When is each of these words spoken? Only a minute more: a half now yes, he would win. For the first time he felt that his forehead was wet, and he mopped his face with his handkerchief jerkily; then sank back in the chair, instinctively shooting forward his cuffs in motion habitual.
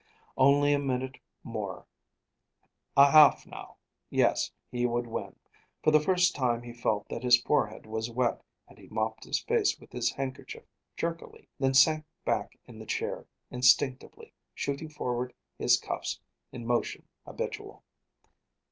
Only 0.35 0.73
a 0.73 0.79
minute 0.79 1.19
more: 1.43 1.85
a 2.97 3.11
half 3.11 3.45
now 3.45 3.77
yes, 4.09 4.51
he 4.71 4.87
would 4.87 5.05
win. 5.05 5.35
For 5.83 5.91
the 5.91 5.99
first 5.99 6.33
time 6.33 6.63
he 6.63 6.73
felt 6.73 7.07
that 7.09 7.21
his 7.21 7.39
forehead 7.39 7.85
was 7.85 8.09
wet, 8.09 8.43
and 8.67 8.79
he 8.79 8.87
mopped 8.87 9.25
his 9.25 9.41
face 9.43 9.77
with 9.79 9.91
his 9.91 10.09
handkerchief 10.09 10.63
jerkily; 10.97 11.47
then 11.59 11.75
sank 11.75 12.03
back 12.25 12.57
in 12.65 12.79
the 12.79 12.87
chair, 12.87 13.27
instinctively 13.51 14.33
shooting 14.55 14.89
forward 14.89 15.35
his 15.59 15.77
cuffs 15.79 16.19
in 16.51 16.65
motion 16.65 17.07
habitual. 17.27 17.83